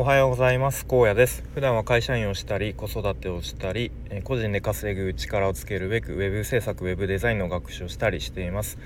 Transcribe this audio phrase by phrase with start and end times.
[0.00, 0.86] おはようございます。
[0.86, 1.42] 高野です。
[1.54, 3.90] 普段は会社員をしたり子育てをしたり
[4.22, 8.78] 個人で稼ぐ力をつけるべく web 制作 web デザインの学習をしたりしています。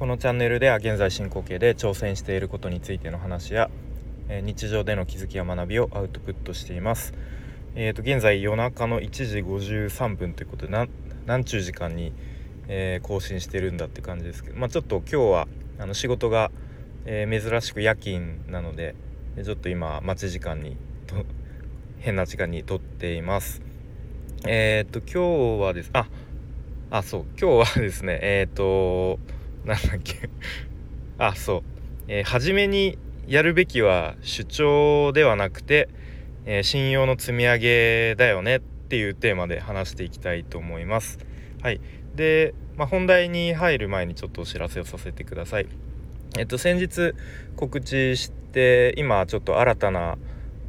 [0.00, 3.70] このチャンネルでは現在進行形で挑戦していることについての話や
[4.28, 7.14] 日常での気づきや学びをアウトプットしています。
[7.76, 10.88] えーと現在夜中の1時53分ということで
[11.26, 12.12] 何ちゅう時間に、
[12.66, 15.48] えー、更新してるんだって感じですけどまあちょっと今日は
[15.78, 16.50] あの仕事が、
[17.04, 18.96] えー、珍しく夜勤なので
[19.44, 20.76] ちょっと今待ち時間に
[21.06, 21.16] と
[21.98, 23.62] 変な時間に撮っています。
[24.46, 26.06] えっ、と今日はですあ
[26.90, 29.18] あそう今日はですねえっ、と
[29.64, 30.30] なんだっけ。
[31.18, 31.62] あそう、
[32.08, 35.88] えー、初めにやるべきは主張ではなくて、
[36.44, 41.18] えー、信用の積み上げだよねっていうテーマで話していきたいと思います。
[41.62, 41.80] はい。
[42.14, 45.66] で、まあ、本題に入る前にちょっとお知らせをさせてください。
[46.38, 47.14] えっと先日
[47.56, 50.18] 告知して今ちょっと新たな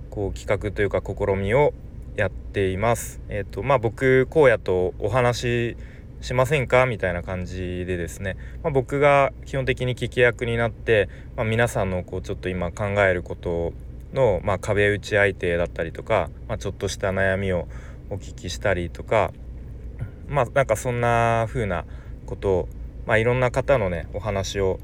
[0.09, 1.73] こう企画というか試みを
[2.16, 3.19] やっています。
[3.28, 5.77] えっとまあ僕荒野とお話し
[6.22, 13.72] しませんかみたいな感じでですね、まあ、僕が基本的に聞き役になって、まあ、皆さんのこうちょっと今考えること
[14.14, 17.67] の、まあ、壁打ち相手だったりとか、まあ、ちょっとした悩みを
[18.09, 19.31] お聞きしたりとか
[20.27, 21.86] まあなんかそんな風な
[22.25, 22.70] ことを、
[23.05, 24.80] まあ、いろんな方のねお話を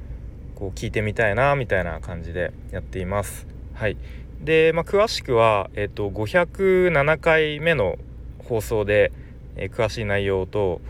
[0.63, 3.47] こう聞いてみたいなみたいな感じでやっています。
[3.73, 3.97] はい
[4.39, 7.97] で、まあ、詳しくは、えっと、507回目の
[8.39, 9.11] 放送で、
[9.55, 10.81] えー、詳しい内容と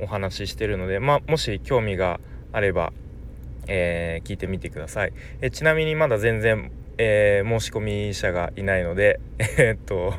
[0.00, 2.20] お話ししてるので、まあ、もし興味が
[2.52, 2.92] あれば、
[3.68, 5.12] えー、聞いてみてください。
[5.42, 9.20] えちなみにまだ全然、えー、申し込み者がいないので、
[9.58, 10.14] えっと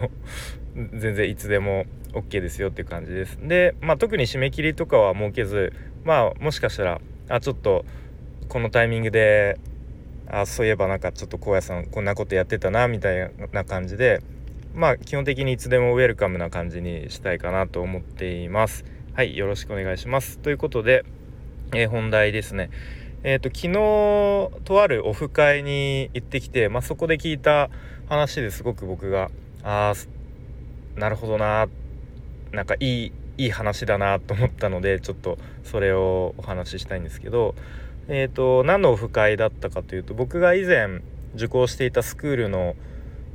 [0.76, 3.40] 全然いつでも OK ですよっていう感じです。
[3.42, 7.86] で、まあ、特に締め切りとかは設けずまあもしかしたらあちょっと
[8.52, 9.58] このタイミングで
[10.28, 14.22] あそういえばなんかちょっと荒野さんこんなことやってたなみたいな感じで
[14.76, 18.84] まあ基本的にいつでもウェルカムな感じにしたいかなと思っています。
[19.14, 20.38] はいよろしくお願いします。
[20.38, 21.06] ということで、
[21.74, 22.72] えー、本題ですね。
[23.24, 27.70] えーと、昨日とあるオフ会に行ってきて、まあ、そこで聞いた
[28.10, 29.32] 話ですごく僕が
[29.64, 31.70] ああなるほどな
[32.52, 37.56] なんかいいいい話だなと思ったのでちょっとそれをお話ししたいんですけど
[38.14, 41.02] えーと、何のオフ会だったかというと僕が以前
[41.36, 42.76] 受講していたスクールの、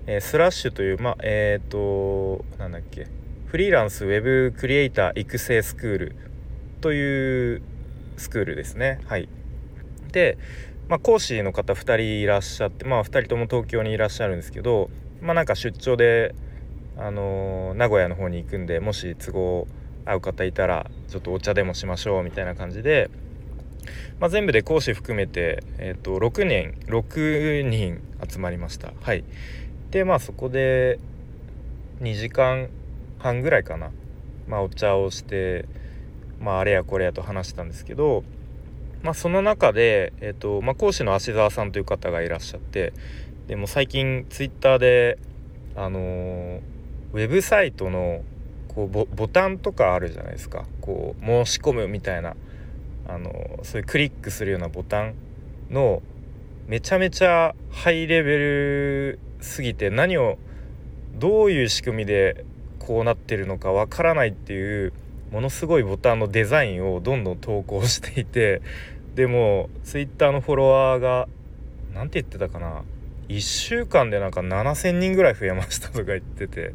[0.07, 3.07] えー、スラッシュというまあえっ、ー、となんだっけ
[3.47, 6.17] フリーランスウェブクリエイター育成スクール
[6.83, 7.63] という
[8.19, 9.01] スクールですね。
[9.07, 9.31] はい。
[10.13, 10.37] で、
[10.89, 14.91] まあ、講師の方2人いらっしゃってまあ2人とも東京にいらっしゃるんですけど
[15.23, 16.35] まあなんか出張で
[16.99, 19.69] あのー、名古屋の方に行くんでもし都合
[20.05, 23.09] 合う方いたらちょっとお茶でもしましょうみたいな感じで
[24.21, 28.93] まあ、全部で講師含めて、えー、と6人6人集まりました。
[29.01, 29.25] はい。
[29.91, 30.99] でまあそこで
[32.01, 32.69] 2時間
[33.19, 33.91] 半ぐらいかな。
[34.49, 35.67] まあお茶をして
[36.41, 38.25] まああれやこれやと話したんですけど
[39.03, 42.93] まあその中で、えーとまあ、講師の芦澤さんという方がいらっしゃって
[43.47, 45.19] でも最近ツイッターで
[45.75, 46.61] あのー、
[47.13, 48.23] ウェブサイトの
[48.69, 50.67] こうボボタンとかあるじゃないですか。
[50.81, 52.37] こう申し込むみたいな。
[53.09, 55.15] あのそういうクリックするようなボタン
[55.71, 56.03] の
[56.67, 60.39] めちゃめちゃハイレベルすぎて何を
[61.15, 62.45] どういう仕組みで
[62.79, 64.93] こうなってるのかわからないっていう
[65.31, 68.63] ものすごいボタンのデザインをどんどん投稿していて
[69.15, 71.29] でも Twitter のフォロワーが
[71.95, 72.83] 何て言ってたかな
[73.29, 76.73] 1週間でなんか7,000人ぐらい増えましたとか言ってて。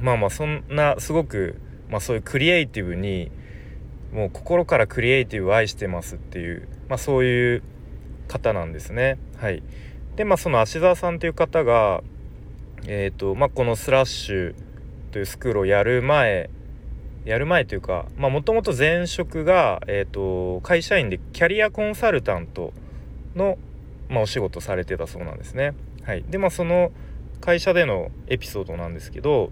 [0.00, 1.56] まあまあそんなすごく、
[1.90, 3.30] まあ、そういうクリエイティブに
[4.12, 7.62] もう心からクリエイティブを愛してますっていう、まあ、そういう
[8.26, 9.18] 方なんですね。
[9.36, 9.62] はい、
[10.16, 12.02] でまあその芦澤さんという方が、
[12.86, 14.54] えーとまあ、このスラッシュ
[15.12, 16.50] というスクールをやる前
[17.24, 22.72] やる前というかもともと前職が、えーと、会社員でキャリアコンサルタント
[23.34, 23.58] の、
[24.08, 25.74] まあ、お仕事されてたそうなんですね。
[26.04, 26.90] はい、でまあその
[27.40, 29.50] 会社でのエピソードなんですけど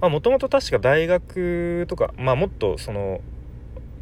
[0.00, 3.20] もともと確か大学とか、まあ、もっとその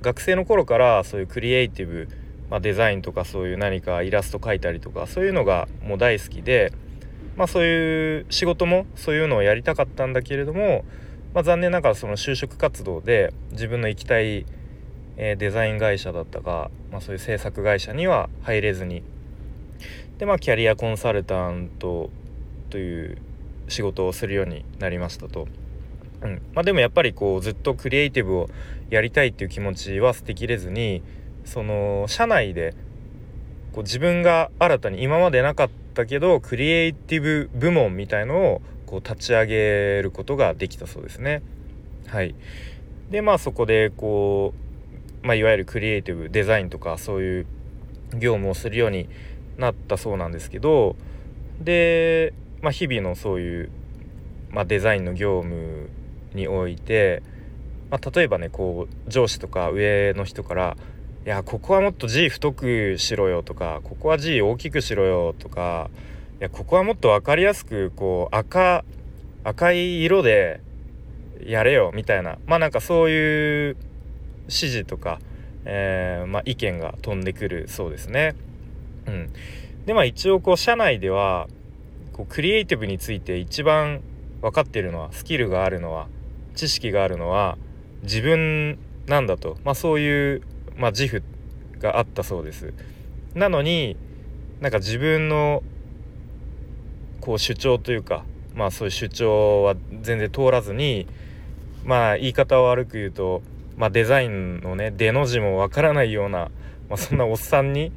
[0.02, 2.08] 学生の頃からそういうクリエイティブ、
[2.50, 6.72] まあ、デザインとかそういう何かイラスト描いたりとかそういうのがもう大好きで、
[7.36, 10.84] まあ、そういう仕事もそういうのをやりたかったんだけれども、
[11.34, 14.44] まあ、残念ながらその就職活動で自分の行きたい、
[15.16, 19.02] え、デザイン会社だったか、まあ、そういう制作会社には入れずに
[20.18, 22.10] でまあキャリアコンサルタント
[22.70, 23.18] という
[23.68, 25.48] 仕事をするようになりましたと。
[26.24, 28.48] うんまあ、でもやっぱりこうずっとクリエイティブを
[28.90, 31.02] やりたいっていう気持ちは捨てきれずに
[31.44, 32.74] その社内で
[33.72, 41.42] こう自分が新たに今までなかったけどクリエイティブ部門みたいのをこう立ち上げることができたそうですね。
[42.06, 42.34] はい、
[43.10, 44.52] でまあそこでこ
[45.22, 47.46] う、まあ、いわゆるクリエイティブデザインとかそういう
[48.12, 49.08] 業務をするように
[49.56, 50.96] なったそうなんですけど
[51.60, 53.70] で、まあ、日々のそういう、
[54.50, 55.88] まあ、デザインの業務
[56.34, 57.22] において、
[57.90, 60.76] まあ、例えばねこう上司とか上の人から
[61.24, 65.90] 「いやここはもっと字太くしろよ」とか「ここは字大きくしろよ」とか
[66.40, 68.84] 「いやここはもっと分かりやすくこう赤
[69.44, 70.60] 赤い色で
[71.44, 73.76] やれよ」みたいなまあなんかそういう
[74.44, 75.20] 指示とか、
[75.64, 78.34] えー、まあ、意見が飛んでくるそうですね。
[79.06, 79.32] うん、
[79.86, 81.48] でまあ一応こう社内では
[82.12, 84.00] こうクリエイティブについて一番
[84.42, 86.08] 分かってるのはスキルがあるのは
[86.54, 87.56] 知識があるのは
[88.02, 90.42] 自分なんだと、まあ、そういう、
[90.76, 91.22] まあ、自負
[91.78, 92.72] があったそうです。
[93.34, 93.96] なのに
[94.60, 95.62] なんか自分の
[97.20, 101.06] こう主張というかまあそういう主張は全然通らずに
[101.84, 103.42] まあ言い方を悪く言うと、
[103.76, 106.50] まあ、デザインのね出の字もわからないような、
[106.88, 107.92] まあ、そんなおっさんに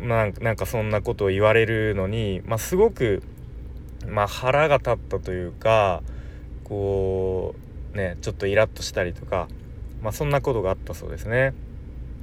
[0.00, 3.22] なんかそんなことを言われるのに、まあ、すごく、
[4.08, 6.02] まあ、腹が立ったというか
[6.72, 7.54] こ
[7.92, 9.46] うねちょっとイラッとしたりとか、
[10.00, 11.52] まあ、そんなことがあったそうですね。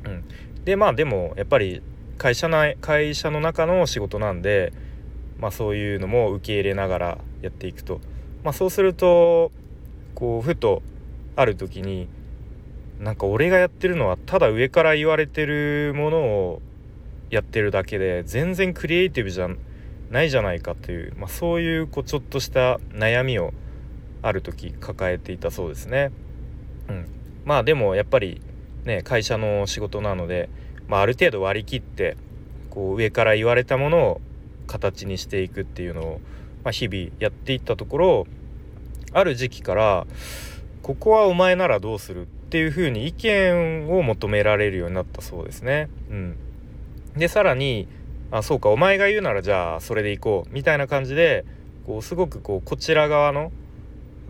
[0.06, 0.24] うん、
[0.66, 1.84] でまあでもやっぱり
[2.18, 4.74] 会社内会社の中の仕事なんで、
[5.38, 8.02] まあ、そういうのも受け入れながらやっていくと、
[8.44, 9.52] まあ、そうすると
[10.16, 10.82] こうふと
[11.36, 12.08] ある時に
[13.00, 16.62] なんか俺がやってるのはただ上から言われてるものを
[17.30, 19.48] やってるだけで全然クリエイティブじゃ
[20.10, 23.54] ないじゃないかという、まあ、そういうこうちょっとした悩みを
[24.22, 26.12] ある時抱えていたそうですね。
[26.90, 27.06] うん、
[27.46, 28.42] まあでもやっぱり
[28.86, 30.50] ね会社の仕事なので、
[30.88, 32.18] まあ、ある程度割り切って
[32.70, 34.22] こう上から言われたものを
[34.68, 36.22] 形にしていくっていうのを、
[36.64, 38.28] まあ、日々やっていったところ
[39.14, 40.06] ある時期から
[40.84, 45.90] ここはお前ならどうするっていうふうに意見を求められるようになったそうですね。
[46.10, 46.38] うん、
[47.16, 47.88] でさらに
[48.32, 51.46] あそうかお前が言うならじゃあそれでいこうみたいな感じで
[51.86, 53.52] こうすごくこうこちら側の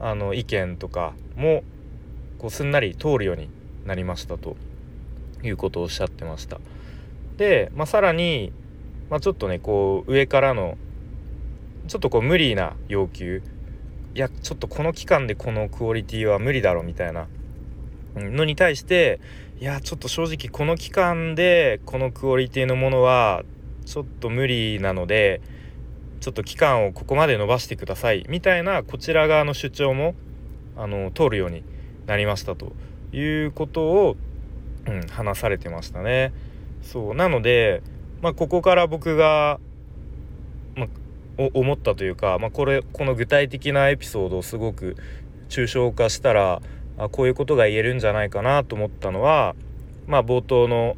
[0.01, 1.63] あの意見とかも
[2.37, 3.49] こうすんなり通るように
[3.85, 4.55] なりましたと
[5.43, 6.59] いうことをおっしゃってました。
[7.37, 8.51] で、まあ、さらに、
[9.09, 10.77] まあ、ちょっとねこう上からの
[11.87, 13.41] ちょっとこう無理な要求
[14.13, 17.27] いやちょっとこの期間でこのクオリティは無理だろみたいな
[18.15, 19.19] のに対して
[19.59, 23.43] いやちょっと正直この期間でこのクオリティのものは
[23.85, 25.41] ちょっと無理なので
[26.19, 30.15] ちょっと期間をここまで伸ばしてくださいみたいなこちら側の主張も
[30.75, 31.63] あの通るように
[32.07, 32.73] なりましたと
[33.11, 34.17] いうことを、
[34.85, 36.33] うん、話されてましたね。
[36.81, 37.81] そうなので、
[38.21, 39.59] まあ、ここから僕が、
[40.75, 40.87] まあ、
[41.53, 44.95] 思ったというか、まあ、これこの具体的なエピソードをすごく
[45.49, 46.61] 抽象化したら
[46.97, 49.55] あこういうことが言えるんじゃないかなと思ったのは、
[50.07, 50.95] まあ、冒頭の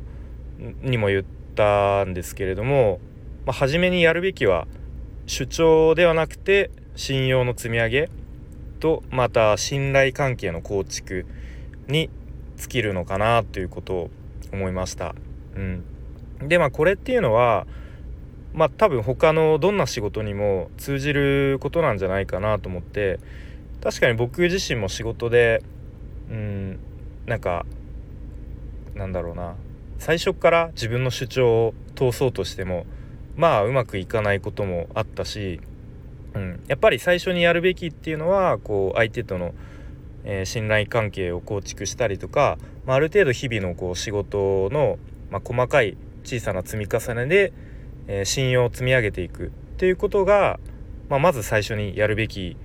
[0.82, 1.24] にも言っ
[1.56, 3.00] たんですけれども、
[3.46, 4.68] まあ、初めにやるべきは
[5.31, 8.10] 主張ではなくて信用の積み上げ
[8.81, 11.25] とまた信頼関係の構築
[11.88, 12.10] に
[12.57, 14.10] 尽きるのかなということを
[14.51, 15.16] 思いました。
[15.56, 15.86] うん、
[16.50, 17.66] でまあこれっていうのは
[18.54, 23.17] まあ多分他のどんな仕事にも通じることなんじゃないかなと思って
[23.82, 25.63] 確かに僕自身も仕事で
[26.29, 26.79] うん
[27.25, 27.65] なんか
[28.96, 29.56] なんだろうな
[29.98, 32.86] 最初から自分の主張を通そうとしても
[33.41, 35.60] まあうまくいかないこともあったし、
[36.36, 39.55] うん、やっぱり最初にやるべきっていうのはこう相手との、
[40.24, 45.00] えー、信頼関係を構築したりとか、まあ、ある程度日々のこう仕事の、
[45.31, 47.51] まあ、細かい小さな積み重ねで、
[48.05, 50.60] えー、信用を積み上げていくっていうことが、
[51.10, 52.57] まあ、まず最初にやるべき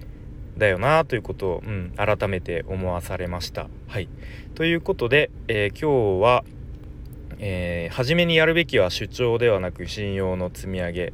[0.59, 3.69] だよなということを、うん、改めて思わされました。
[3.89, 4.11] はい、
[4.55, 6.45] ということで、えー、今日は、
[7.39, 11.13] えー、初めにやるべきは主張ではなく信用の積み上げ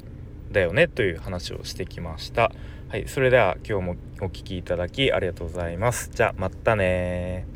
[0.52, 2.52] だよねという話をしてきました。
[2.88, 6.10] はい、それでは今日もお聴きいただきありがとうございます。
[6.12, 7.46] じゃあまたね